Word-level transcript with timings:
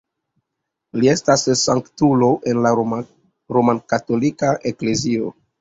Li 1.01 1.09
estas 1.11 1.43
sanktulo 1.65 2.31
en 2.53 2.63
la 2.69 2.73
romkatolika 3.59 4.53
eklezio. 4.73 5.33